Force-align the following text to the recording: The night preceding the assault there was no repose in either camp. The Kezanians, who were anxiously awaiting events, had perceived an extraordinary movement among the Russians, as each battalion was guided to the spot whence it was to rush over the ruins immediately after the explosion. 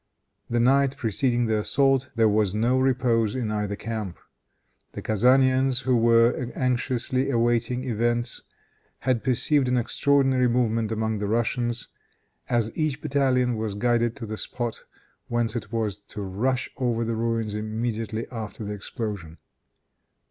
The 0.49 0.59
night 0.59 0.97
preceding 0.97 1.45
the 1.45 1.59
assault 1.59 2.09
there 2.15 2.27
was 2.27 2.55
no 2.55 2.79
repose 2.79 3.35
in 3.35 3.51
either 3.51 3.75
camp. 3.75 4.17
The 4.93 5.01
Kezanians, 5.03 5.83
who 5.83 5.95
were 5.95 6.51
anxiously 6.55 7.29
awaiting 7.29 7.83
events, 7.83 8.41
had 9.01 9.23
perceived 9.23 9.67
an 9.67 9.77
extraordinary 9.77 10.47
movement 10.47 10.91
among 10.91 11.19
the 11.19 11.27
Russians, 11.27 11.87
as 12.49 12.75
each 12.75 12.99
battalion 12.99 13.55
was 13.57 13.75
guided 13.75 14.15
to 14.15 14.25
the 14.25 14.37
spot 14.37 14.85
whence 15.27 15.55
it 15.55 15.71
was 15.71 15.99
to 15.99 16.23
rush 16.23 16.67
over 16.77 17.05
the 17.05 17.15
ruins 17.15 17.53
immediately 17.53 18.25
after 18.31 18.63
the 18.65 18.73
explosion. 18.73 19.37